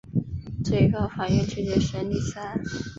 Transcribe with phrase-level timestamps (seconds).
[0.65, 2.59] 最高法院拒绝审理此案。